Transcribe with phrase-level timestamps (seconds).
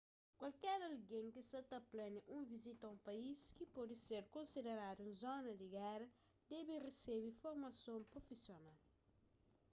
[0.41, 4.99] kualker algen ki sa ta plania un vizita a un país ki pode ser konsideradu
[5.09, 6.07] un zona di géra
[6.53, 8.77] debe resebe formason prufisional